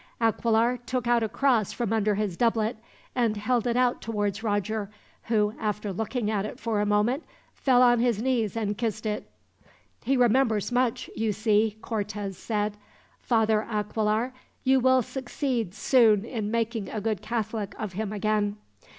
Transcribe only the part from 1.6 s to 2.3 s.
from under